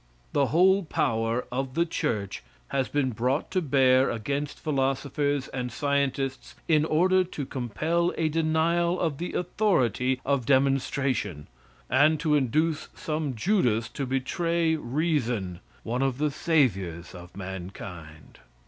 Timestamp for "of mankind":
17.13-18.39